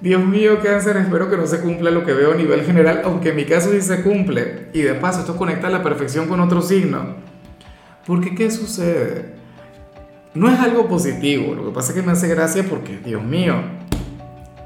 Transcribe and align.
Dios 0.00 0.22
mío, 0.24 0.60
cáncer, 0.62 0.98
espero 0.98 1.30
que 1.30 1.38
no 1.38 1.46
se 1.46 1.60
cumpla 1.60 1.90
lo 1.90 2.04
que 2.04 2.12
veo 2.12 2.32
a 2.32 2.36
nivel 2.36 2.64
general, 2.64 3.00
aunque 3.04 3.30
en 3.30 3.36
mi 3.36 3.44
caso 3.44 3.70
sí 3.70 3.80
se 3.80 4.02
cumple. 4.02 4.68
Y 4.74 4.82
de 4.82 4.94
paso, 4.94 5.20
esto 5.20 5.36
conecta 5.36 5.68
a 5.68 5.70
la 5.70 5.82
perfección 5.82 6.28
con 6.28 6.40
otro 6.40 6.60
signo. 6.60 7.16
Porque, 8.06 8.34
¿qué 8.34 8.50
sucede? 8.50 9.36
No 10.34 10.50
es 10.50 10.60
algo 10.60 10.86
positivo, 10.86 11.54
lo 11.54 11.64
que 11.64 11.74
pasa 11.74 11.92
es 11.92 11.98
que 11.98 12.02
me 12.02 12.12
hace 12.12 12.28
gracia 12.28 12.64
porque, 12.68 12.98
Dios 12.98 13.22
mío, 13.22 13.54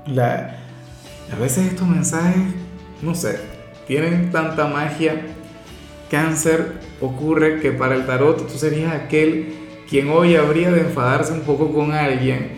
la, 0.06 0.56
a 1.32 1.36
veces 1.40 1.68
estos 1.68 1.86
mensajes, 1.86 2.42
no 3.00 3.14
sé, 3.14 3.38
tienen 3.86 4.30
tanta 4.30 4.66
magia. 4.66 5.22
Cáncer 6.10 6.72
ocurre 7.00 7.60
que 7.60 7.70
para 7.70 7.94
el 7.94 8.04
tarot 8.04 8.48
tú 8.48 8.58
serías 8.58 8.92
aquel 8.92 9.54
quien 9.88 10.08
hoy 10.10 10.34
habría 10.34 10.72
de 10.72 10.80
enfadarse 10.80 11.32
un 11.32 11.42
poco 11.42 11.72
con 11.72 11.92
alguien 11.92 12.50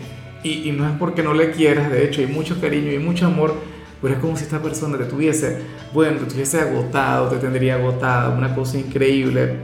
y, 0.43 0.71
no 0.71 0.87
es 0.87 0.93
porque 0.97 1.23
no 1.23 1.33
le 1.33 1.51
quieras, 1.51 1.89
de 1.89 2.05
hecho 2.05 2.21
hay 2.21 2.27
mucho 2.27 2.59
cariño 2.59 2.91
y 2.91 2.99
mucho 2.99 3.27
amor, 3.27 3.55
pero 4.01 4.15
es 4.15 4.19
como 4.19 4.35
si 4.35 4.43
esta 4.43 4.61
persona 4.61 4.97
te 4.97 5.05
tuviese, 5.05 5.59
bueno, 5.93 6.19
te 6.19 6.25
tuviese 6.25 6.59
agotado, 6.59 7.29
te 7.29 7.37
tendría 7.37 7.75
agotado, 7.75 8.37
una 8.37 8.53
cosa 8.53 8.77
increíble 8.77 9.57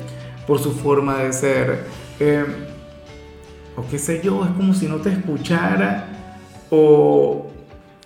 por 0.48 0.60
su 0.60 0.72
forma 0.72 1.20
de 1.20 1.34
ser. 1.34 1.80
Eh, 2.20 2.46
o 3.76 3.86
qué 3.90 4.00
sé 4.00 4.22
yo, 4.24 4.44
es 4.46 4.52
como 4.52 4.74
si 4.74 4.88
no 4.88 4.98
te 4.98 5.10
escuchara 5.10 6.08
o, 6.70 7.48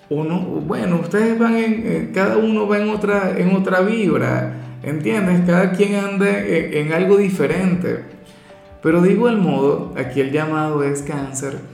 o 0.09 0.23
no, 0.23 0.39
bueno, 0.39 0.99
ustedes 1.01 1.37
van 1.37 1.55
en, 1.55 2.11
cada 2.13 2.37
uno 2.37 2.67
va 2.67 2.79
en 2.79 2.89
otra, 2.89 3.37
en 3.37 3.55
otra 3.55 3.81
vibra, 3.81 4.55
¿entiendes? 4.81 5.41
Cada 5.45 5.71
quien 5.71 5.95
anda 5.95 6.39
en, 6.39 6.73
en 6.73 6.93
algo 6.93 7.17
diferente. 7.17 8.05
Pero 8.81 9.01
de 9.01 9.11
igual 9.11 9.37
modo, 9.37 9.93
aquí 9.95 10.19
el 10.19 10.31
llamado 10.31 10.83
es 10.83 11.03
cáncer 11.03 11.72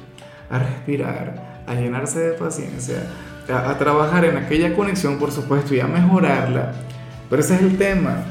a 0.50 0.60
respirar, 0.60 1.64
a 1.68 1.76
llenarse 1.76 2.20
de 2.20 2.32
paciencia, 2.34 3.04
a, 3.48 3.78
trabajar 3.78 4.26
en 4.26 4.38
aquella 4.38 4.76
conexión, 4.76 5.18
por 5.18 5.32
supuesto, 5.32 5.74
y 5.76 5.80
a 5.80 5.88
mejorarla. 5.88 6.74
Pero 7.30 7.42
ese 7.42 7.56
es 7.56 7.62
el 7.62 7.78
tema. 7.78 8.24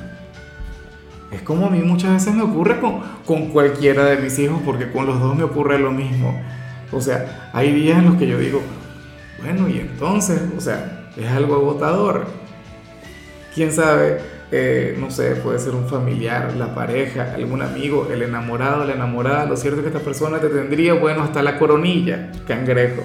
Es 1.31 1.43
como 1.43 1.67
a 1.67 1.71
mí 1.71 1.81
muchas 1.81 2.13
veces 2.13 2.35
me 2.35 2.43
ocurre 2.43 2.81
con, 2.81 3.01
con 3.27 3.49
cualquiera 3.49 4.07
de 4.07 4.17
mis 4.17 4.39
hijos, 4.39 4.61
porque 4.65 4.91
con 4.91 5.07
los 5.07 5.21
dos 5.21 5.37
me 5.37 5.45
ocurre 5.45 5.79
lo 5.79 5.93
mismo. 5.93 6.41
O 6.91 7.01
sea, 7.01 7.51
hay 7.53 7.73
días 7.73 7.99
en 7.99 8.07
los 8.07 8.17
que 8.17 8.27
yo 8.27 8.39
digo, 8.39 8.63
bueno, 9.41 9.69
y 9.69 9.79
entonces, 9.79 10.41
o 10.57 10.61
sea, 10.61 11.11
es 11.17 11.29
algo 11.29 11.57
agotador. 11.57 12.27
¿Quién 13.55 13.73
sabe? 13.73 14.21
Eh, 14.51 14.97
no 14.99 15.11
sé, 15.11 15.37
puede 15.37 15.59
ser 15.59 15.75
un 15.75 15.87
familiar, 15.87 16.55
la 16.57 16.75
pareja, 16.75 17.35
algún 17.35 17.61
amigo, 17.61 18.09
el 18.11 18.23
enamorado, 18.23 18.85
la 18.85 18.95
enamorada. 18.95 19.45
Lo 19.45 19.57
cierto 19.57 19.81
es 19.81 19.83
que 19.83 19.89
esta 19.89 20.05
persona 20.05 20.39
te 20.39 20.49
tendría, 20.49 20.95
bueno, 20.95 21.23
hasta 21.23 21.43
la 21.43 21.59
coronilla, 21.59 22.33
cangrejo. 22.47 23.03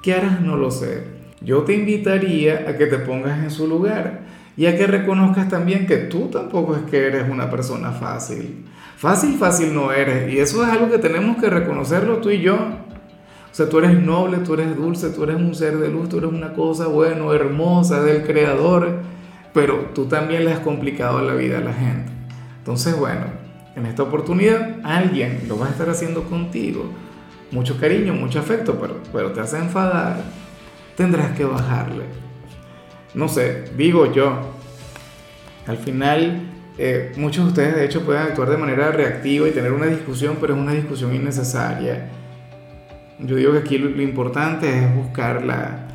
¿Qué 0.00 0.14
harás? 0.14 0.40
No 0.40 0.56
lo 0.56 0.70
sé. 0.70 1.02
Yo 1.40 1.62
te 1.62 1.74
invitaría 1.74 2.66
a 2.68 2.76
que 2.76 2.86
te 2.86 2.98
pongas 2.98 3.42
en 3.42 3.50
su 3.50 3.66
lugar 3.66 4.20
y 4.56 4.66
a 4.66 4.76
que 4.76 4.86
reconozcas 4.86 5.48
también 5.48 5.86
que 5.86 5.96
tú 5.96 6.28
tampoco 6.28 6.76
es 6.76 6.82
que 6.82 7.06
eres 7.06 7.28
una 7.28 7.50
persona 7.50 7.90
fácil. 7.90 8.64
Fácil, 8.96 9.36
fácil 9.36 9.74
no 9.74 9.92
eres. 9.92 10.32
Y 10.32 10.38
eso 10.38 10.64
es 10.64 10.70
algo 10.70 10.88
que 10.88 10.98
tenemos 10.98 11.38
que 11.38 11.50
reconocerlo 11.50 12.18
tú 12.18 12.30
y 12.30 12.40
yo. 12.40 12.54
O 12.54 13.56
sea, 13.56 13.68
tú 13.68 13.78
eres 13.78 14.00
noble, 14.00 14.38
tú 14.38 14.54
eres 14.54 14.76
dulce, 14.76 15.10
tú 15.10 15.24
eres 15.24 15.36
un 15.36 15.54
ser 15.54 15.78
de 15.78 15.88
luz, 15.88 16.08
tú 16.08 16.18
eres 16.18 16.30
una 16.30 16.54
cosa, 16.54 16.86
bueno, 16.86 17.32
hermosa 17.34 18.02
del 18.02 18.22
Creador 18.24 19.00
pero 19.54 19.92
tú 19.94 20.06
también 20.06 20.44
le 20.44 20.52
has 20.52 20.58
complicado 20.58 21.22
la 21.22 21.34
vida 21.34 21.58
a 21.58 21.60
la 21.60 21.72
gente. 21.72 22.10
Entonces, 22.58 22.98
bueno, 22.98 23.26
en 23.76 23.86
esta 23.86 24.02
oportunidad 24.02 24.80
alguien 24.82 25.42
lo 25.48 25.58
va 25.58 25.66
a 25.66 25.70
estar 25.70 25.88
haciendo 25.88 26.24
contigo. 26.24 26.90
Mucho 27.52 27.78
cariño, 27.78 28.12
mucho 28.14 28.40
afecto, 28.40 28.76
pero, 28.80 29.00
pero 29.12 29.32
te 29.32 29.40
hace 29.40 29.58
enfadar. 29.58 30.22
Tendrás 30.96 31.36
que 31.36 31.44
bajarle. 31.44 32.04
No 33.14 33.28
sé, 33.28 33.64
digo 33.76 34.12
yo. 34.12 34.54
Al 35.68 35.78
final, 35.78 36.50
eh, 36.76 37.12
muchos 37.16 37.44
de 37.44 37.48
ustedes 37.50 37.76
de 37.76 37.84
hecho 37.84 38.04
pueden 38.04 38.22
actuar 38.22 38.50
de 38.50 38.56
manera 38.56 38.90
reactiva 38.90 39.48
y 39.48 39.52
tener 39.52 39.72
una 39.72 39.86
discusión, 39.86 40.36
pero 40.40 40.54
es 40.54 40.60
una 40.60 40.72
discusión 40.72 41.14
innecesaria. 41.14 42.10
Yo 43.20 43.36
digo 43.36 43.52
que 43.52 43.58
aquí 43.58 43.78
lo, 43.78 44.02
importante 44.02 44.68
es 44.68 44.94
buscar 44.96 45.44
la, 45.44 45.86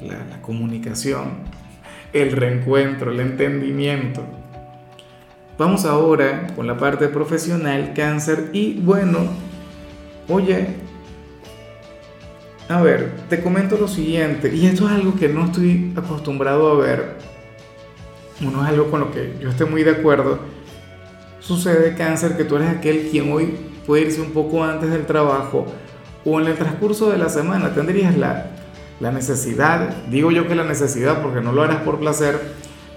la 0.00 0.40
comunicación 0.42 1.59
el 2.12 2.32
reencuentro, 2.32 3.12
el 3.12 3.20
entendimiento. 3.20 4.22
Vamos 5.58 5.84
ahora 5.84 6.46
con 6.56 6.66
la 6.66 6.76
parte 6.76 7.08
profesional, 7.08 7.92
cáncer. 7.94 8.50
Y 8.52 8.80
bueno, 8.80 9.18
oye, 10.28 10.68
a 12.68 12.80
ver, 12.82 13.12
te 13.28 13.42
comento 13.42 13.76
lo 13.76 13.88
siguiente, 13.88 14.54
y 14.54 14.66
esto 14.66 14.86
es 14.86 14.92
algo 14.92 15.14
que 15.16 15.28
no 15.28 15.46
estoy 15.46 15.92
acostumbrado 15.96 16.70
a 16.70 16.74
ver. 16.76 17.16
Uno 18.40 18.62
es 18.62 18.68
algo 18.70 18.90
con 18.90 19.00
lo 19.00 19.10
que 19.10 19.34
yo 19.40 19.50
estoy 19.50 19.68
muy 19.68 19.82
de 19.82 19.90
acuerdo. 19.90 20.38
Sucede, 21.40 21.94
cáncer, 21.94 22.36
que 22.36 22.44
tú 22.44 22.56
eres 22.56 22.68
aquel 22.68 23.08
quien 23.10 23.32
hoy 23.32 23.54
puede 23.86 24.04
irse 24.04 24.20
un 24.20 24.30
poco 24.30 24.62
antes 24.64 24.90
del 24.90 25.04
trabajo 25.04 25.66
o 26.24 26.40
en 26.40 26.46
el 26.46 26.56
transcurso 26.56 27.10
de 27.10 27.18
la 27.18 27.28
semana 27.28 27.74
tendrías 27.74 28.16
la 28.16 28.50
la 29.00 29.10
necesidad, 29.10 30.04
digo 30.10 30.30
yo 30.30 30.46
que 30.46 30.54
la 30.54 30.64
necesidad 30.64 31.22
porque 31.22 31.40
no 31.40 31.52
lo 31.52 31.62
harás 31.62 31.82
por 31.82 31.98
placer, 31.98 32.38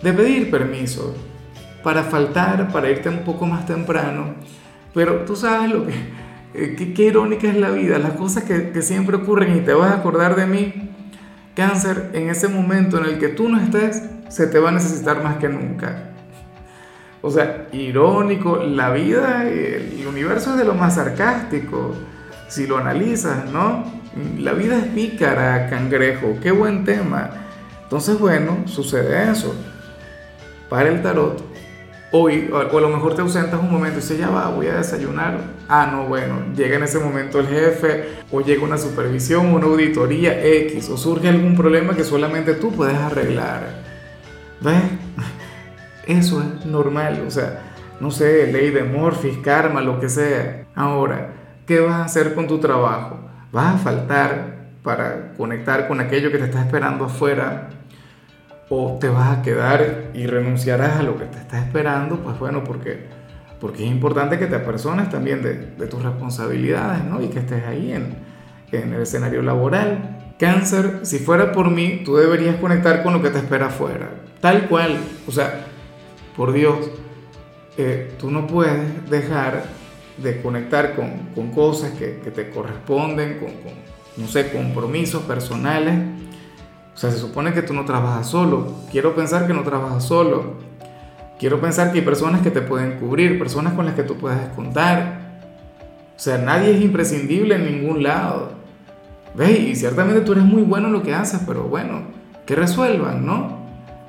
de 0.02 0.14
pedir 0.14 0.52
permiso 0.52 1.16
para 1.81 2.03
faltar, 2.03 2.72
para 2.72 2.90
irte 2.90 3.09
un 3.09 3.24
poco 3.24 3.46
más 3.46 3.66
temprano. 3.66 4.36
Pero 4.94 5.24
tú 5.25 5.36
sabes 5.36 5.72
lo 5.72 5.88
que, 5.88 5.94
eh, 6.53 6.94
qué, 6.94 7.03
irónica 7.03 7.47
es 7.47 7.56
la 7.56 7.72
vida, 7.72 7.97
las 8.00 8.14
cosas 8.14 8.44
que, 8.44 8.72
que 8.72 8.81
siempre 8.81 9.16
ocurren 9.16 9.58
y 9.58 9.62
te 9.62 9.74
vas 9.74 9.91
a 9.91 9.96
acordar 9.96 10.36
de 10.36 10.46
mí. 10.46 10.90
Cáncer, 11.56 12.12
en 12.14 12.30
ese 12.30 12.47
momento 12.47 12.97
en 12.97 13.06
el 13.06 13.20
que 13.20 13.30
tú 13.30 13.47
no 13.47 13.59
estés, 13.59 14.03
se 14.28 14.47
te 14.47 14.59
va 14.59 14.70
a 14.70 14.72
necesitar 14.74 15.24
más 15.24 15.38
que 15.38 15.47
nunca. 15.47 16.09
O 17.22 17.31
sea, 17.31 17.68
irónico, 17.72 18.58
la 18.58 18.91
vida, 18.91 19.47
el 19.47 20.06
universo 20.06 20.52
es 20.52 20.58
de 20.58 20.66
lo 20.66 20.74
más 20.74 20.96
sarcástico, 20.96 21.96
si 22.53 22.68
lo 22.68 22.78
analizas, 22.78 23.50
¿no? 23.52 23.84
La 24.38 24.53
vida 24.53 24.78
es 24.78 24.86
pícara, 24.86 25.68
cangrejo, 25.72 26.38
qué 26.40 26.52
buen 26.52 26.86
tema. 26.86 27.31
Entonces, 27.81 28.19
bueno, 28.19 28.59
sucede 28.68 29.31
eso. 29.31 29.56
Para 30.69 30.90
el 30.90 31.02
tarot, 31.02 31.44
hoy, 32.12 32.52
o 32.53 32.58
a 32.58 32.81
lo 32.81 32.90
mejor 32.90 33.16
te 33.16 33.22
ausentas 33.22 33.59
un 33.59 33.72
momento 33.72 33.97
y 33.97 34.02
dices, 34.02 34.19
ya 34.19 34.30
va, 34.30 34.50
voy 34.50 34.68
a 34.68 34.75
desayunar. 34.75 35.40
Ah, 35.68 35.90
no, 35.91 36.06
bueno, 36.06 36.36
llega 36.56 36.75
en 36.75 36.84
ese 36.84 37.00
momento 37.00 37.40
el 37.40 37.47
jefe, 37.47 38.09
o 38.31 38.41
llega 38.41 38.64
una 38.64 38.78
supervisión, 38.78 39.47
una 39.47 39.66
auditoría 39.66 40.46
X, 40.46 40.90
o 40.90 40.97
surge 40.97 41.30
algún 41.30 41.56
problema 41.56 41.96
que 41.96 42.03
solamente 42.03 42.53
tú 42.53 42.72
puedes 42.72 42.97
arreglar. 42.97 43.81
¿Ves? 44.62 44.75
Eso 46.06 46.44
es 46.44 46.68
normal, 46.68 47.24
o 47.25 47.31
sea, 47.31 47.62
no 48.00 48.12
sé, 48.12 48.52
ley 48.52 48.70
de 48.70 48.84
Morphy, 48.84 49.41
karma, 49.41 49.81
lo 49.81 50.00
que 50.00 50.09
sea. 50.09 50.66
Ahora, 50.75 51.42
¿qué 51.66 51.79
vas 51.79 51.96
a 51.96 52.06
hacer 52.06 52.34
con 52.34 52.47
tu 52.47 52.59
trabajo? 52.59 53.24
vas 53.53 53.75
a 53.75 53.78
faltar 53.78 54.63
para 54.81 55.34
conectar 55.38 55.88
con 55.88 56.01
aquello 56.01 56.31
que 56.31 56.40
te 56.40 56.46
está 56.46 56.62
esperando 56.62 57.06
afuera 57.06 57.69
o 58.68 58.97
te 59.00 59.07
vas 59.07 59.38
a 59.38 59.41
quedar 59.44 60.09
y 60.13 60.25
renunciarás 60.25 60.97
a 60.97 61.03
lo 61.03 61.18
que 61.18 61.25
te 61.25 61.38
está 61.38 61.59
esperando, 61.59 62.17
pues 62.17 62.37
bueno, 62.40 62.64
porque, 62.64 63.05
porque 63.61 63.85
es 63.85 63.91
importante 63.91 64.40
que 64.40 64.47
te 64.47 64.55
apersones 64.55 65.09
también 65.09 65.43
de, 65.43 65.53
de 65.53 65.87
tus 65.87 66.02
responsabilidades, 66.02 67.05
¿no? 67.05 67.22
Y 67.22 67.28
que 67.28 67.40
estés 67.40 67.64
ahí 67.66 67.93
en, 67.93 68.16
en, 68.72 68.93
el 68.93 69.03
escenario 69.03 69.43
laboral. 69.43 70.34
Cáncer, 70.40 71.02
si 71.03 71.20
fuera 71.20 71.52
por 71.52 71.70
mí, 71.70 72.02
tú 72.03 72.16
deberías 72.16 72.55
conectar 72.55 73.03
con 73.03 73.14
lo 73.14 73.22
que 73.22 73.29
te 73.29 73.37
espera 73.37 73.67
afuera, 73.67 74.09
tal 74.41 74.67
cual, 74.67 74.97
o 75.28 75.32
sea, 75.32 75.67
por 76.35 76.52
Dios, 76.52 76.90
eh, 77.78 78.11
tú 78.17 78.32
no 78.32 78.47
puedes 78.47 79.09
dejar 79.11 79.64
de 80.17 80.41
conectar 80.41 80.95
con, 80.95 81.29
con 81.35 81.51
cosas 81.51 81.91
que, 81.91 82.19
que, 82.23 82.31
te 82.31 82.49
corresponden, 82.49 83.39
con, 83.39 83.49
con, 83.49 83.73
no 84.17 84.27
sé, 84.27 84.51
compromisos 84.51 85.23
personales. 85.23 85.95
O 86.93 86.97
sea, 86.97 87.11
se 87.11 87.17
supone 87.17 87.53
que 87.53 87.63
tú 87.63 87.73
no 87.73 87.85
trabajas 87.85 88.27
solo. 88.27 88.73
Quiero 88.91 89.15
pensar 89.15 89.47
que 89.47 89.53
no 89.53 89.63
trabajas 89.63 90.05
solo. 90.05 90.53
Quiero 91.39 91.59
pensar 91.59 91.91
que 91.91 91.99
hay 91.99 92.05
personas 92.05 92.41
que 92.41 92.51
te 92.51 92.61
pueden 92.61 92.99
cubrir, 92.99 93.39
personas 93.39 93.73
con 93.73 93.85
las 93.85 93.95
que 93.95 94.03
tú 94.03 94.15
puedes 94.17 94.47
contar. 94.49 95.41
O 96.15 96.19
sea, 96.19 96.37
nadie 96.37 96.75
es 96.75 96.81
imprescindible 96.81 97.55
en 97.55 97.65
ningún 97.65 98.03
lado. 98.03 98.51
¿Ves? 99.35 99.59
Y 99.59 99.75
ciertamente 99.75 100.21
tú 100.21 100.33
eres 100.33 100.43
muy 100.43 100.61
bueno 100.61 100.87
en 100.87 100.93
lo 100.93 101.01
que 101.01 101.13
haces, 101.13 101.41
pero 101.47 101.63
bueno, 101.63 102.03
que 102.45 102.55
resuelvan, 102.55 103.25
¿no? 103.25 103.57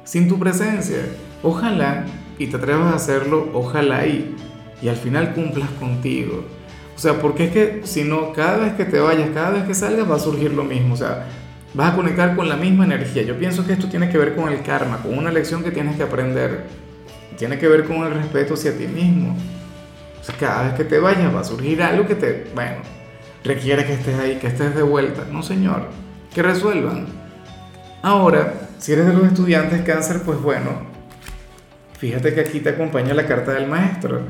Sin 0.05 0.29
tu 0.29 0.39
presencia. 0.39 0.99
ojalá 1.43 2.05
y 2.39 2.49
te 2.49 2.57
atrevas 2.57 2.93
a 2.93 2.97
hacerlo, 2.97 3.49
ojalá 3.55 4.07
y, 4.07 4.35
y 4.83 4.89
al 4.89 4.97
final 4.97 5.35
cumplas 5.35 5.71
contigo. 5.81 6.45
O 6.97 6.99
sea, 6.99 7.21
porque 7.21 7.47
es 7.47 7.51
que 7.53 7.81
si 7.85 8.05
no, 8.05 8.33
cada 8.33 8.59
vez 8.59 8.75
que 8.75 8.85
te 8.85 9.01
vayas, 9.01 9.31
cada 9.35 9.51
vez 9.51 9.65
que 9.65 9.75
salgas 9.75 10.11
va 10.11 10.17
a 10.17 10.21
surgir 10.21 10.53
lo 10.53 10.65
mismo. 10.65 10.95
O 10.95 10.97
sea, 10.97 11.27
vas 11.75 11.93
a 11.93 11.97
conectar 11.97 12.37
con 12.37 12.49
la 12.49 12.57
misma 12.57 12.85
energía. 12.85 13.23
Yo 13.23 13.37
pienso 13.37 13.67
que 13.67 13.73
esto 13.73 13.89
tiene 13.89 14.09
que 14.09 14.19
ver 14.19 14.35
con 14.37 14.53
el 14.53 14.63
karma, 14.63 14.99
con 14.99 15.17
una 15.19 15.33
lección 15.33 15.65
que 15.65 15.71
tienes 15.71 15.97
que 15.97 16.05
aprender. 16.05 16.65
Tiene 17.37 17.59
que 17.59 17.67
ver 17.67 17.85
con 17.85 17.97
el 18.05 18.15
respeto 18.15 18.55
hacia 18.55 18.77
ti 18.77 18.87
mismo. 18.87 19.37
O 20.21 20.25
sea, 20.25 20.37
cada 20.37 20.63
vez 20.65 20.75
que 20.75 20.85
te 20.85 20.99
vayas 20.99 21.35
va 21.35 21.41
a 21.41 21.45
surgir 21.45 21.83
algo 21.83 22.07
que 22.07 22.15
te, 22.15 22.47
bueno, 22.55 22.77
requiere 23.43 23.85
que 23.85 23.95
estés 23.95 24.19
ahí, 24.19 24.37
que 24.37 24.47
estés 24.47 24.75
de 24.75 24.83
vuelta. 24.83 25.27
No, 25.31 25.43
señor, 25.43 25.89
que 26.33 26.43
resuelvan. 26.43 27.07
Ahora, 28.03 28.55
si 28.79 28.93
eres 28.93 29.07
de 29.07 29.13
los 29.13 29.25
estudiantes 29.25 29.83
cáncer, 29.83 30.23
pues 30.25 30.41
bueno, 30.41 30.71
fíjate 31.99 32.35
que 32.35 32.41
aquí 32.41 32.61
te 32.61 32.71
acompaña 32.71 33.15
la 33.15 33.27
carta 33.27 33.53
del 33.53 33.67
maestro, 33.67 34.23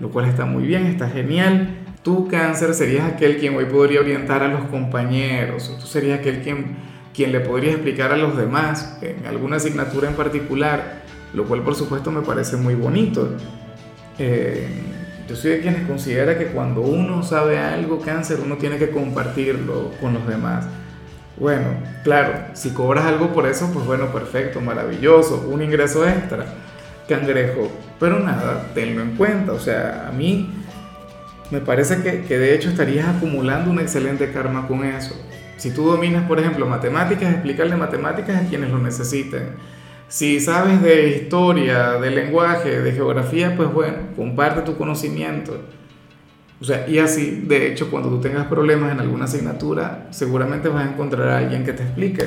lo 0.00 0.10
cual 0.10 0.26
está 0.26 0.46
muy 0.46 0.64
bien, 0.64 0.86
está 0.86 1.08
genial. 1.08 1.76
Tú, 2.02 2.28
cáncer, 2.28 2.74
serías 2.74 3.06
aquel 3.06 3.38
quien 3.38 3.54
hoy 3.54 3.66
podría 3.66 4.00
orientar 4.00 4.42
a 4.42 4.48
los 4.48 4.64
compañeros, 4.64 5.76
tú 5.78 5.86
serías 5.86 6.18
aquel 6.18 6.40
quien, 6.40 6.76
quien 7.14 7.30
le 7.30 7.40
podría 7.40 7.72
explicar 7.72 8.10
a 8.10 8.16
los 8.16 8.36
demás 8.36 8.98
en 9.02 9.26
alguna 9.26 9.56
asignatura 9.56 10.08
en 10.08 10.14
particular, 10.14 11.02
lo 11.34 11.44
cual 11.44 11.62
por 11.62 11.74
supuesto 11.74 12.10
me 12.10 12.22
parece 12.22 12.56
muy 12.56 12.74
bonito. 12.74 13.36
Eh, 14.18 14.66
yo 15.28 15.36
soy 15.36 15.52
de 15.52 15.60
quienes 15.60 15.86
considera 15.86 16.36
que 16.36 16.46
cuando 16.46 16.80
uno 16.80 17.22
sabe 17.22 17.58
algo, 17.58 18.00
cáncer, 18.00 18.38
uno 18.44 18.56
tiene 18.56 18.78
que 18.78 18.90
compartirlo 18.90 19.92
con 20.00 20.14
los 20.14 20.26
demás. 20.26 20.66
Bueno, 21.38 21.68
claro, 22.02 22.32
si 22.54 22.70
cobras 22.70 23.04
algo 23.04 23.32
por 23.32 23.46
eso, 23.46 23.70
pues 23.72 23.86
bueno, 23.86 24.12
perfecto, 24.12 24.60
maravilloso, 24.60 25.46
un 25.48 25.62
ingreso 25.62 26.06
extra, 26.06 26.46
cangrejo. 27.10 27.70
Pero 27.98 28.20
nada, 28.20 28.70
tenlo 28.72 29.02
en 29.02 29.16
cuenta, 29.16 29.52
o 29.52 29.58
sea, 29.58 30.06
a 30.08 30.12
mí 30.12 30.48
me 31.50 31.60
parece 31.60 32.02
que, 32.02 32.22
que, 32.22 32.38
de 32.38 32.54
hecho 32.54 32.70
estarías 32.70 33.08
acumulando 33.08 33.70
un 33.70 33.80
excelente 33.80 34.32
karma 34.32 34.66
con 34.66 34.84
eso. 34.84 35.14
Si 35.56 35.72
tú 35.72 35.84
dominas, 35.84 36.26
por 36.26 36.38
ejemplo, 36.38 36.66
matemáticas, 36.66 37.34
explicarle 37.34 37.76
matemáticas 37.76 38.42
a 38.42 38.48
quienes 38.48 38.70
lo 38.70 38.78
necesiten. 38.78 39.56
Si 40.08 40.40
sabes 40.40 40.80
de 40.82 41.08
historia, 41.08 41.92
de 41.92 42.10
lenguaje, 42.10 42.80
de 42.80 42.92
geografía, 42.92 43.54
pues 43.56 43.70
bueno, 43.72 43.98
comparte 44.16 44.62
tu 44.62 44.76
conocimiento. 44.76 45.60
O 46.60 46.64
sea, 46.64 46.88
y 46.88 46.98
así, 46.98 47.42
de 47.46 47.68
hecho, 47.68 47.90
cuando 47.90 48.08
tú 48.08 48.20
tengas 48.20 48.46
problemas 48.46 48.92
en 48.92 49.00
alguna 49.00 49.24
asignatura, 49.24 50.08
seguramente 50.10 50.68
vas 50.68 50.86
a 50.86 50.92
encontrar 50.92 51.28
a 51.28 51.38
alguien 51.38 51.64
que 51.64 51.72
te 51.72 51.82
explique. 51.82 52.24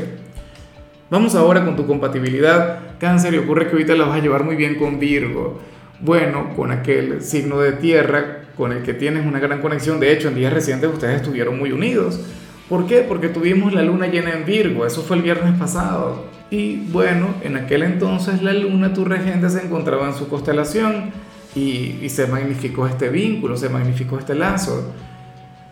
Vamos 1.13 1.35
ahora 1.35 1.63
con 1.63 1.75
tu 1.75 1.85
compatibilidad, 1.85 2.97
cáncer, 2.97 3.35
y 3.35 3.37
ocurre 3.37 3.67
que 3.67 3.73
ahorita 3.73 3.93
la 3.93 4.05
vas 4.05 4.17
a 4.17 4.19
llevar 4.19 4.43
muy 4.43 4.55
bien 4.55 4.73
con 4.73 4.97
Virgo. 4.97 5.59
Bueno, 5.99 6.55
con 6.55 6.71
aquel 6.71 7.21
signo 7.21 7.59
de 7.59 7.73
tierra 7.73 8.45
con 8.57 8.71
el 8.71 8.81
que 8.81 8.95
tienes 8.95 9.23
una 9.23 9.39
gran 9.39 9.61
conexión. 9.61 9.99
De 9.99 10.11
hecho, 10.11 10.29
en 10.29 10.33
días 10.33 10.51
recientes 10.51 10.91
ustedes 10.91 11.17
estuvieron 11.17 11.59
muy 11.59 11.71
unidos. 11.71 12.19
¿Por 12.67 12.87
qué? 12.87 13.01
Porque 13.01 13.29
tuvimos 13.29 13.73
la 13.73 13.83
luna 13.83 14.07
llena 14.07 14.31
en 14.31 14.43
Virgo, 14.43 14.87
eso 14.87 15.03
fue 15.03 15.17
el 15.17 15.21
viernes 15.21 15.53
pasado. 15.59 16.25
Y 16.49 16.77
bueno, 16.91 17.27
en 17.43 17.57
aquel 17.57 17.83
entonces 17.83 18.41
la 18.41 18.53
luna, 18.53 18.95
tu 18.95 19.05
regente, 19.05 19.51
se 19.51 19.63
encontraba 19.63 20.07
en 20.07 20.15
su 20.15 20.27
constelación 20.27 21.11
y, 21.53 22.09
se 22.09 22.25
magnificó 22.25 22.87
este 22.87 23.09
vínculo, 23.09 23.55
se 23.55 23.69
magnificó 23.69 24.17
este 24.17 24.33
lazo. 24.33 24.91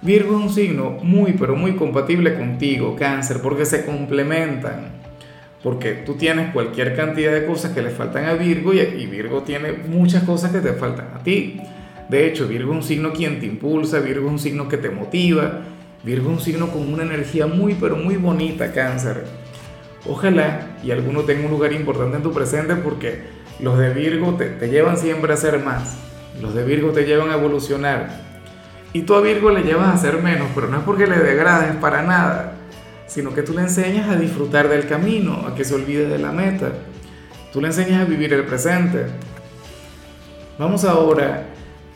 Virgo 0.03 0.37
es 0.37 0.43
un 0.43 0.49
signo 0.51 0.99
muy, 1.01 1.33
pero 1.33 1.55
muy 1.55 1.75
compatible 1.75 2.35
contigo, 2.35 2.95
cáncer, 2.95 3.41
porque 3.41 3.65
se 3.65 3.87
complementan. 3.87 5.00
Porque 5.63 5.93
tú 6.05 6.15
tienes 6.15 6.51
cualquier 6.53 6.95
cantidad 6.95 7.31
de 7.31 7.45
cosas 7.45 7.71
que 7.71 7.81
le 7.81 7.91
faltan 7.91 8.25
a 8.25 8.33
Virgo 8.33 8.73
y, 8.73 9.05
Virgo 9.05 9.43
tiene 9.43 9.73
muchas 9.73 10.23
cosas 10.23 10.51
que 10.51 10.59
te 10.59 10.73
faltan 10.73 11.09
a 11.15 11.23
ti. 11.23 11.61
De 12.09 12.27
hecho, 12.27 12.47
Virgo 12.47 12.71
es 12.71 12.77
un 12.77 12.83
signo 12.83 13.13
quien 13.13 13.39
te 13.39 13.45
impulsa, 13.45 13.99
Virgo 13.99 14.27
es 14.27 14.31
un 14.33 14.39
signo 14.39 14.67
que 14.67 14.77
te 14.77 14.89
motiva, 14.89 15.61
Virgo 16.03 16.31
es 16.31 16.37
un 16.37 16.43
signo 16.43 16.67
con 16.69 16.91
una 16.91 17.03
energía 17.03 17.45
muy, 17.45 17.75
pero 17.75 17.95
muy 17.95 18.17
bonita, 18.17 18.71
cáncer. 18.71 19.23
Ojalá 20.07 20.77
y 20.83 20.91
alguno 20.91 21.21
tenga 21.21 21.45
un 21.45 21.51
lugar 21.51 21.73
importante 21.73 22.17
en 22.17 22.23
tu 22.23 22.33
presente 22.33 22.75
porque 22.75 23.21
los 23.59 23.77
de 23.77 23.93
Virgo 23.93 24.33
te, 24.33 24.47
te 24.47 24.67
llevan 24.67 24.97
siempre 24.97 25.31
a 25.31 25.37
ser 25.37 25.59
más, 25.63 25.95
los 26.41 26.55
de 26.55 26.63
Virgo 26.63 26.89
te 26.89 27.05
llevan 27.05 27.29
a 27.29 27.35
evolucionar. 27.35 28.31
Y 28.93 29.03
tú 29.03 29.13
a 29.13 29.21
Virgo 29.21 29.51
le 29.51 29.61
llevas 29.61 29.93
a 29.93 29.97
ser 29.97 30.21
menos, 30.21 30.47
pero 30.53 30.67
no 30.67 30.79
es 30.79 30.83
porque 30.83 31.07
le 31.07 31.17
degrades 31.17 31.75
para 31.75 32.01
nada, 32.01 32.55
sino 33.11 33.33
que 33.33 33.43
tú 33.43 33.53
le 33.53 33.61
enseñas 33.61 34.09
a 34.09 34.15
disfrutar 34.15 34.69
del 34.69 34.87
camino, 34.87 35.45
a 35.45 35.53
que 35.53 35.65
se 35.65 35.75
olvide 35.75 36.07
de 36.07 36.17
la 36.17 36.31
meta. 36.31 36.71
Tú 37.51 37.59
le 37.59 37.67
enseñas 37.67 38.01
a 38.01 38.05
vivir 38.05 38.31
el 38.31 38.45
presente. 38.45 39.05
Vamos 40.57 40.85
ahora 40.85 41.47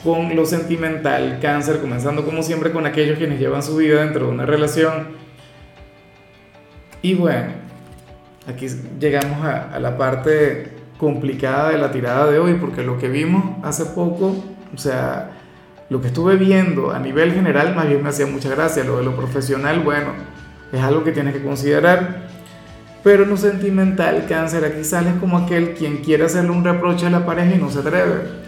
con 0.03 0.35
lo 0.35 0.45
sentimental, 0.45 1.39
cáncer, 1.41 1.79
comenzando 1.79 2.25
como 2.25 2.43
siempre 2.43 2.73
con 2.73 2.85
aquellos 2.85 3.17
quienes 3.17 3.39
llevan 3.39 3.63
su 3.63 3.77
vida 3.77 4.01
dentro 4.01 4.25
de 4.25 4.31
una 4.33 4.45
relación. 4.45 5.07
Y 7.01 7.13
bueno, 7.13 7.47
aquí 8.45 8.67
llegamos 8.99 9.41
a, 9.45 9.79
la 9.79 9.97
parte 9.97 10.73
complicada 10.97 11.69
de 11.69 11.77
la 11.77 11.91
tirada 11.91 12.29
de 12.29 12.39
hoy, 12.39 12.55
porque 12.55 12.83
lo 12.83 12.97
que 12.97 13.07
vimos 13.07 13.63
hace 13.63 13.85
poco, 13.85 14.35
o 14.73 14.77
sea, 14.77 15.31
lo 15.89 16.01
que 16.01 16.07
estuve 16.07 16.35
viendo 16.35 16.91
a 16.91 16.99
nivel 16.99 17.31
general 17.31 17.73
más 17.73 17.87
bien 17.87 18.03
me 18.03 18.09
hacía 18.09 18.25
mucha 18.25 18.49
gracia, 18.49 18.83
lo 18.83 18.97
de 18.97 19.05
lo 19.05 19.15
profesional, 19.15 19.79
bueno, 19.79 20.34
es 20.77 20.83
algo 20.83 21.03
que 21.03 21.11
tienes 21.11 21.33
que 21.33 21.43
considerar. 21.43 22.27
Pero 23.03 23.23
en 23.23 23.29
lo 23.29 23.37
sentimental, 23.37 24.25
cáncer, 24.27 24.65
aquí 24.65 24.83
sales 24.83 25.13
como 25.19 25.37
aquel 25.37 25.73
quien 25.73 25.97
quiere 25.97 26.25
hacerle 26.25 26.51
un 26.51 26.63
reproche 26.63 27.05
a 27.05 27.09
la 27.09 27.25
pareja 27.25 27.55
y 27.55 27.59
no 27.59 27.69
se 27.69 27.79
atreve 27.79 28.45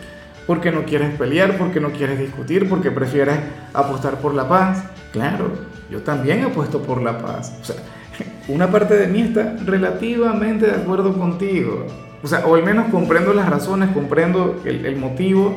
porque 0.47 0.71
no 0.71 0.85
quieres 0.85 1.13
pelear, 1.15 1.57
porque 1.57 1.81
no 1.81 1.91
quieres 1.91 2.17
discutir, 2.17 2.67
porque 2.67 2.89
prefieres 2.89 3.37
apostar 3.73 4.15
por 4.19 4.33
la 4.33 4.47
paz. 4.47 4.81
Claro, 5.11 5.51
yo 5.91 6.01
también 6.01 6.43
apuesto 6.43 6.81
por 6.81 7.01
la 7.01 7.17
paz. 7.19 7.55
O 7.61 7.65
sea, 7.65 7.75
una 8.47 8.71
parte 8.71 8.95
de 8.95 9.07
mí 9.07 9.21
está 9.21 9.57
relativamente 9.65 10.65
de 10.65 10.71
acuerdo 10.71 11.13
contigo. 11.13 11.85
O 12.23 12.27
sea, 12.27 12.47
o 12.47 12.55
al 12.55 12.63
menos 12.63 12.89
comprendo 12.89 13.33
las 13.33 13.47
razones, 13.49 13.89
comprendo 13.91 14.61
el, 14.65 14.85
el 14.85 14.95
motivo. 14.95 15.53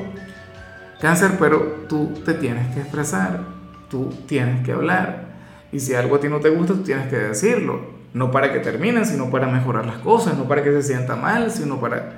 Cáncer, 1.00 1.37
pero 1.38 1.87
tú 1.88 2.12
te 2.26 2.34
tienes 2.34 2.75
que 2.75 2.81
expresar, 2.81 3.40
tú 3.88 4.12
tienes 4.26 4.62
que 4.67 4.72
hablar. 4.72 5.30
Y 5.72 5.81
si 5.81 5.94
algo 5.94 6.17
a 6.17 6.20
ti 6.20 6.28
no 6.28 6.40
te 6.40 6.50
gusta, 6.50 6.75
tú 6.75 6.82
tienes 6.82 7.08
que 7.08 7.17
decirlo. 7.17 7.81
No 8.12 8.31
para 8.31 8.52
que 8.52 8.58
terminen, 8.58 9.06
sino 9.06 9.31
para 9.31 9.46
mejorar 9.46 9.87
las 9.87 9.99
cosas, 9.99 10.37
no 10.37 10.44
para 10.44 10.64
que 10.64 10.72
se 10.72 10.82
sienta 10.82 11.14
mal, 11.14 11.50
sino 11.50 11.81
para, 11.81 12.12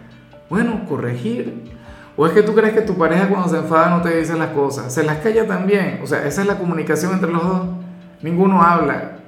bueno, 0.49 0.87
corregir. 0.89 1.71
¿O 2.17 2.27
es 2.27 2.33
que 2.33 2.43
tú 2.43 2.55
crees 2.55 2.75
que 2.75 2.83
tu 2.83 2.97
pareja 2.97 3.29
cuando 3.29 3.49
se 3.49 3.59
enfada 3.59 3.91
no 3.91 4.03
te 4.03 4.17
dice 4.17 4.37
las 4.37 4.51
cosas? 4.51 4.93
Se 4.93 5.03
las 5.03 5.19
calla 5.19 5.47
también. 5.47 6.01
O 6.03 6.07
sea, 6.07 6.27
esa 6.27 6.43
es 6.43 6.47
la 6.47 6.59
comunicación 6.59 7.13
entre 7.13 7.31
los 7.31 7.43
dos. 7.43 7.67
Ninguno 8.23 8.63
habla. 8.63 9.19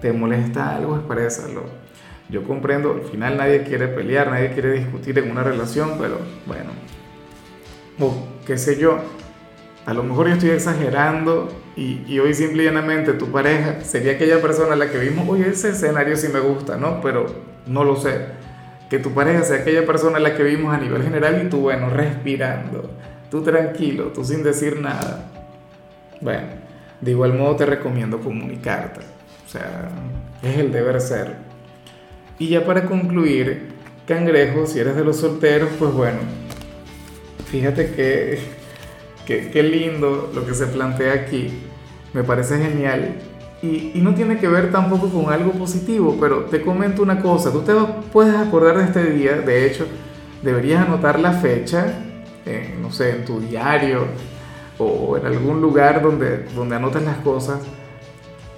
¿Te 0.00 0.12
molesta 0.12 0.76
algo? 0.76 0.96
Exprésalo. 0.96 1.64
Yo 2.30 2.44
comprendo, 2.44 2.92
al 2.92 3.02
final 3.02 3.36
nadie 3.36 3.64
quiere 3.64 3.88
pelear, 3.88 4.30
nadie 4.30 4.52
quiere 4.52 4.72
discutir 4.72 5.18
en 5.18 5.30
una 5.30 5.42
relación, 5.42 5.96
pero 5.98 6.18
bueno. 6.46 6.70
O 7.98 8.14
qué 8.46 8.56
sé 8.56 8.78
yo. 8.78 8.98
A 9.86 9.94
lo 9.94 10.02
mejor 10.02 10.28
yo 10.28 10.34
estoy 10.34 10.50
exagerando 10.50 11.48
y, 11.80 12.04
y 12.06 12.18
hoy 12.18 12.34
simple 12.34 12.62
y 12.62 12.66
llanamente 12.66 13.14
tu 13.14 13.32
pareja 13.32 13.80
sería 13.82 14.12
aquella 14.12 14.40
persona 14.40 14.74
a 14.74 14.76
la 14.76 14.90
que 14.90 14.98
vimos, 14.98 15.28
oye, 15.28 15.48
ese 15.48 15.70
escenario 15.70 16.16
sí 16.16 16.28
me 16.28 16.40
gusta, 16.40 16.76
¿no? 16.76 17.00
Pero 17.00 17.26
no 17.66 17.84
lo 17.84 17.96
sé 17.96 18.40
que 18.90 18.98
tu 18.98 19.12
pareja 19.12 19.44
sea 19.44 19.58
aquella 19.60 19.86
persona 19.86 20.16
a 20.16 20.20
la 20.20 20.36
que 20.36 20.42
vimos 20.42 20.74
a 20.74 20.78
nivel 20.78 21.04
general 21.04 21.40
y 21.46 21.48
tú, 21.48 21.60
bueno, 21.60 21.88
respirando, 21.88 22.90
tú 23.30 23.40
tranquilo, 23.40 24.08
tú 24.08 24.24
sin 24.24 24.42
decir 24.42 24.80
nada. 24.80 25.30
Bueno, 26.20 26.48
de 27.00 27.12
igual 27.12 27.34
modo 27.34 27.54
te 27.54 27.66
recomiendo 27.66 28.18
comunicarte, 28.18 29.00
o 29.46 29.48
sea, 29.48 29.88
es 30.42 30.58
el 30.58 30.72
deber 30.72 31.00
ser. 31.00 31.36
Y 32.40 32.48
ya 32.48 32.66
para 32.66 32.84
concluir, 32.86 33.68
cangrejo, 34.06 34.66
si 34.66 34.80
eres 34.80 34.96
de 34.96 35.04
los 35.04 35.18
solteros, 35.18 35.70
pues 35.78 35.92
bueno, 35.92 36.18
fíjate 37.46 37.92
que, 37.92 38.40
que, 39.24 39.50
qué 39.50 39.62
lindo 39.62 40.32
lo 40.34 40.44
que 40.44 40.52
se 40.52 40.66
plantea 40.66 41.12
aquí, 41.12 41.62
me 42.12 42.22
parece 42.22 42.58
genial. 42.58 43.16
Y, 43.62 43.92
y, 43.94 44.00
no 44.00 44.14
tiene 44.14 44.38
que 44.38 44.48
ver 44.48 44.72
tampoco 44.72 45.08
con 45.10 45.30
algo 45.32 45.52
positivo, 45.52 46.16
pero 46.18 46.44
te 46.44 46.62
comento 46.62 47.02
una 47.02 47.20
cosa, 47.20 47.52
tú 47.52 47.60
te 47.60 47.74
puedes 48.10 48.34
acordar 48.34 48.78
de 48.78 48.84
este 48.84 49.10
día, 49.10 49.36
de 49.36 49.66
hecho, 49.66 49.86
deberías 50.42 50.86
anotar 50.86 51.20
la 51.20 51.32
fecha, 51.32 51.86
en, 52.46 52.80
no 52.80 52.90
sé, 52.90 53.10
en 53.10 53.24
tu 53.26 53.38
diario 53.38 54.06
o 54.78 55.16
en 55.18 55.26
algún 55.26 55.60
lugar 55.60 56.00
donde, 56.02 56.44
donde 56.54 56.76
anotes 56.76 57.02
las 57.02 57.18
cosas. 57.18 57.60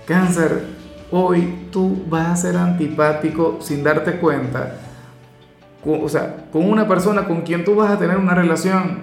Cáncer, 0.07 0.63
hoy 1.11 1.67
tú 1.71 2.05
vas 2.09 2.29
a 2.29 2.37
ser 2.37 2.57
antipático 2.57 3.59
sin 3.61 3.83
darte 3.83 4.13
cuenta, 4.19 4.77
o 5.85 6.09
sea, 6.09 6.47
con 6.53 6.69
una 6.69 6.87
persona 6.87 7.27
con 7.27 7.43
quien 7.43 7.65
tú 7.65 7.75
vas 7.75 7.91
a 7.91 7.99
tener 7.99 8.17
una 8.17 8.35
relación. 8.35 9.03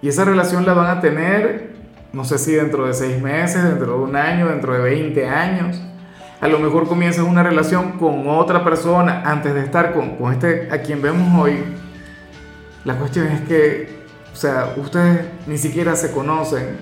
Y 0.00 0.08
esa 0.08 0.24
relación 0.24 0.66
la 0.66 0.74
van 0.74 0.98
a 0.98 1.00
tener 1.00 1.71
no 2.12 2.24
sé 2.24 2.38
si 2.38 2.52
dentro 2.52 2.86
de 2.86 2.94
seis 2.94 3.20
meses, 3.20 3.62
dentro 3.64 3.98
de 3.98 4.04
un 4.04 4.16
año, 4.16 4.48
dentro 4.48 4.74
de 4.74 4.80
20 4.80 5.28
años. 5.28 5.80
a 6.40 6.48
lo 6.48 6.58
mejor 6.58 6.88
comienzas 6.88 7.24
una 7.24 7.44
relación 7.44 7.92
con 7.92 8.28
otra 8.28 8.64
persona 8.64 9.22
antes 9.24 9.54
de 9.54 9.60
estar 9.60 9.92
con, 9.92 10.16
con 10.16 10.32
este 10.32 10.68
a 10.72 10.82
quien 10.82 11.00
vemos 11.00 11.40
hoy. 11.40 11.62
La 12.84 12.96
cuestión 12.96 13.28
es 13.28 13.42
que, 13.42 14.02
o 14.32 14.36
sea, 14.36 14.74
ustedes 14.76 15.24
ni 15.46 15.56
siquiera 15.56 15.94
se 15.94 16.10
conocen, 16.10 16.78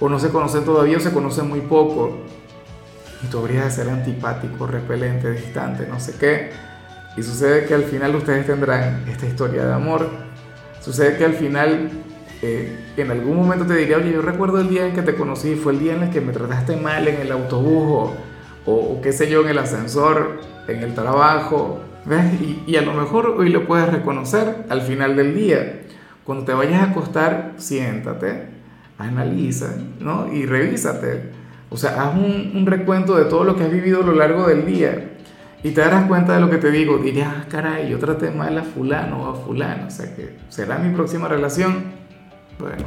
o 0.00 0.08
no 0.08 0.18
se 0.18 0.30
conocen 0.30 0.64
todavía, 0.64 0.96
o 0.96 1.00
se 1.00 1.12
conocen 1.12 1.48
muy 1.48 1.60
poco. 1.60 2.18
Y 3.22 3.28
tú 3.28 3.38
habrías 3.38 3.64
de 3.64 3.70
ser 3.70 3.88
antipático, 3.90 4.66
repelente, 4.66 5.30
distante, 5.30 5.86
no 5.86 6.00
sé 6.00 6.14
qué. 6.18 6.50
Y 7.16 7.22
sucede 7.22 7.64
que 7.64 7.74
al 7.74 7.84
final 7.84 8.14
ustedes 8.16 8.44
tendrán 8.44 9.04
esta 9.08 9.26
historia 9.26 9.64
de 9.64 9.72
amor. 9.72 10.10
Sucede 10.80 11.16
que 11.16 11.24
al 11.24 11.34
final, 11.34 11.90
eh, 12.42 12.76
en 12.96 13.10
algún 13.10 13.36
momento 13.36 13.66
te 13.66 13.74
diría, 13.74 13.96
oye, 13.96 14.12
yo 14.12 14.22
recuerdo 14.22 14.60
el 14.60 14.68
día 14.68 14.86
en 14.86 14.94
que 14.94 15.02
te 15.02 15.14
conocí, 15.14 15.54
fue 15.54 15.72
el 15.72 15.78
día 15.78 15.94
en 15.94 16.04
el 16.04 16.10
que 16.10 16.20
me 16.20 16.32
trataste 16.32 16.76
mal 16.76 17.08
en 17.08 17.20
el 17.20 17.32
autobús 17.32 18.12
o, 18.66 18.70
o, 18.72 19.00
qué 19.00 19.12
sé 19.12 19.30
yo, 19.30 19.42
en 19.42 19.48
el 19.48 19.58
ascensor, 19.58 20.40
en 20.68 20.82
el 20.82 20.94
trabajo. 20.94 21.80
¿Ves? 22.04 22.40
Y, 22.40 22.62
y 22.66 22.76
a 22.76 22.82
lo 22.82 22.92
mejor 22.92 23.26
hoy 23.38 23.48
lo 23.48 23.66
puedes 23.66 23.90
reconocer 23.90 24.64
al 24.68 24.82
final 24.82 25.16
del 25.16 25.34
día. 25.34 25.82
Cuando 26.24 26.44
te 26.44 26.52
vayas 26.52 26.82
a 26.82 26.90
acostar, 26.90 27.54
siéntate, 27.56 28.48
analiza, 28.98 29.74
¿no? 29.98 30.32
Y 30.32 30.46
revísate. 30.46 31.30
O 31.70 31.76
sea, 31.76 32.02
haz 32.02 32.14
un, 32.14 32.52
un 32.54 32.66
recuento 32.66 33.16
de 33.16 33.24
todo 33.24 33.44
lo 33.44 33.56
que 33.56 33.64
has 33.64 33.72
vivido 33.72 34.02
a 34.02 34.06
lo 34.06 34.12
largo 34.12 34.46
del 34.46 34.66
día 34.66 35.16
y 35.62 35.72
te 35.72 35.80
darás 35.80 36.06
cuenta 36.06 36.34
de 36.34 36.40
lo 36.40 36.48
que 36.48 36.58
te 36.58 36.70
digo. 36.70 36.98
Dirías, 36.98 37.28
ah, 37.28 37.44
caray, 37.50 37.88
yo 37.88 37.98
traté 37.98 38.30
mal 38.30 38.56
a 38.56 38.62
fulano 38.62 39.24
o 39.24 39.30
a 39.30 39.34
fulano. 39.34 39.88
O 39.88 39.90
sea 39.90 40.14
que 40.14 40.36
será 40.48 40.78
mi 40.78 40.94
próxima 40.94 41.26
relación. 41.26 42.05
Bueno, 42.58 42.84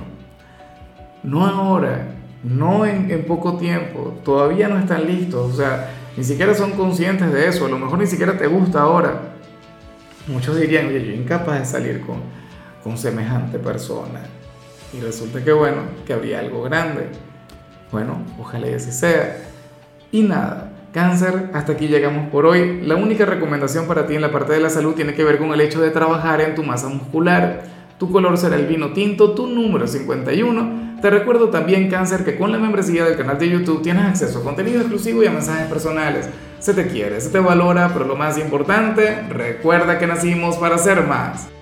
no 1.24 1.46
ahora, 1.46 2.08
no 2.44 2.86
en, 2.86 3.12
en, 3.12 3.26
poco 3.26 3.58
tiempo. 3.58 4.16
Todavía 4.24 4.68
no 4.68 4.80
están 4.80 5.06
listos. 5.06 5.54
O 5.54 5.56
sea, 5.56 5.92
ni 6.18 6.24
siquiera 6.24 6.54
son 6.54 6.72
conscientes 6.72 7.32
de 7.32 7.48
eso. 7.48 7.66
A 7.66 7.70
lo 7.70 7.78
mejor 7.78 8.00
ni 8.00 8.08
siquiera 8.08 8.38
te 8.38 8.48
gusta 8.48 8.82
ahora. 8.82 9.34
Muchos 10.28 10.60
dirían, 10.60 10.88
oye, 10.88 11.06
yo 11.06 11.14
incapaz 11.14 11.60
de 11.60 11.66
salir 11.66 12.02
con, 12.02 12.18
con 12.84 12.98
semejante 12.98 13.60
persona. 13.60 14.22
Y 14.94 15.02
resulta 15.02 15.44
que 15.44 15.52
bueno, 15.52 15.82
que 16.06 16.14
habría 16.14 16.40
algo 16.40 16.64
grande. 16.64 17.08
Bueno, 17.92 18.24
ojalá 18.40 18.68
y 18.70 18.74
así 18.74 18.92
sea. 18.92 19.38
Y 20.12 20.24
nada, 20.24 20.72
Cáncer, 20.94 21.52
hasta 21.54 21.74
aquí 21.74 21.88
llegamos 21.88 22.30
por 22.30 22.46
hoy. 22.46 22.82
La 22.82 22.96
única 22.96 23.26
recomendación 23.26 23.88
para 23.88 24.08
ti 24.08 24.16
en 24.16 24.22
la 24.22 24.32
parte 24.32 24.54
de 24.54 24.60
la 24.60 24.70
salud 24.70 24.96
tiene 24.96 25.14
que 25.14 25.24
ver 25.24 25.38
con 25.38 25.52
el 25.52 25.62
hecho 25.62 25.82
de 25.82 25.92
trabajar 25.92 26.42
en 26.42 26.56
tu 26.56 26.64
masa 26.64 26.88
muscular. 26.88 27.64
Tu 28.00 28.10
color 28.10 28.38
será 28.38 28.56
el 28.56 28.66
vino 28.66 28.94
tinto, 28.94 29.32
tu 29.32 29.46
número 29.46 29.86
51. 29.86 31.00
Te 31.02 31.10
recuerdo 31.10 31.50
también, 31.50 31.90
Cáncer, 31.90 32.24
que 32.24 32.38
con 32.38 32.50
la 32.50 32.58
membresía 32.58 33.04
del 33.04 33.18
canal 33.18 33.38
de 33.38 33.50
YouTube 33.50 33.82
tienes 33.82 34.06
acceso 34.06 34.40
a 34.40 34.44
contenido 34.44 34.80
exclusivo 34.80 35.22
y 35.22 35.28
a 35.28 35.32
mensajes 35.32 35.68
personales. 35.68 36.30
Se 36.60 36.74
te 36.74 36.88
quiere, 36.88 37.20
se 37.20 37.30
te 37.30 37.40
valora, 37.40 37.90
pero 37.92 38.06
lo 38.06 38.16
más 38.16 38.38
importante, 38.38 39.24
recuerda 39.24 40.00
que 40.00 40.08
nacimos 40.08 40.56
para 40.56 40.78
ser 40.78 41.06
más. 41.08 41.50